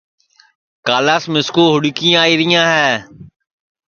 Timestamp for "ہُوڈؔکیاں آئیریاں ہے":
1.71-2.91